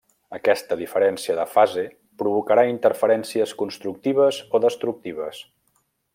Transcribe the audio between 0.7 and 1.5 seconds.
diferència de